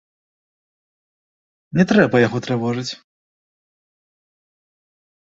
Не 1.81 1.87
трэба 1.93 2.15
яго 2.27 2.37
трывожыць. 2.49 2.91